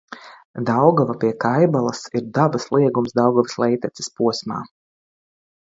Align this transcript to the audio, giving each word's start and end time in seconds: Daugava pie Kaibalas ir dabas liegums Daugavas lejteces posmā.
Daugava 0.69 1.15
pie 1.23 1.31
Kaibalas 1.43 2.01
ir 2.21 2.25
dabas 2.39 2.67
liegums 2.77 3.15
Daugavas 3.21 3.57
lejteces 3.65 4.11
posmā. 4.19 4.59